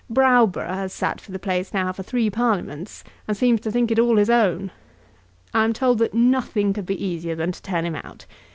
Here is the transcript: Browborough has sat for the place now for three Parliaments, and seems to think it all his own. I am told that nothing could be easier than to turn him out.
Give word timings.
Browborough 0.09 0.73
has 0.73 0.91
sat 0.93 1.21
for 1.21 1.31
the 1.31 1.37
place 1.37 1.75
now 1.75 1.93
for 1.93 2.01
three 2.01 2.31
Parliaments, 2.31 3.03
and 3.27 3.37
seems 3.37 3.61
to 3.61 3.71
think 3.71 3.91
it 3.91 3.99
all 3.99 4.17
his 4.17 4.31
own. 4.31 4.71
I 5.53 5.63
am 5.63 5.73
told 5.73 5.99
that 5.99 6.15
nothing 6.15 6.73
could 6.73 6.87
be 6.87 7.05
easier 7.05 7.35
than 7.35 7.51
to 7.51 7.61
turn 7.61 7.85
him 7.85 7.95
out. 7.95 8.25